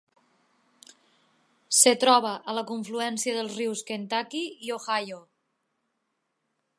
Es 1.73 1.81
troba 2.05 2.31
a 2.53 2.57
la 2.59 2.63
confluència 2.71 3.35
dels 3.37 3.59
rius 3.61 3.83
Kentucky 3.91 4.41
i 4.69 4.73
Ohio. 4.79 5.21